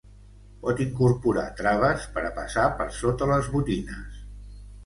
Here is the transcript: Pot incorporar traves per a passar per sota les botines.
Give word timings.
Pot 0.63 0.79
incorporar 0.85 1.43
traves 1.59 2.07
per 2.17 2.25
a 2.31 2.33
passar 2.39 2.65
per 2.81 2.91
sota 3.03 3.29
les 3.33 3.55
botines. 3.59 4.21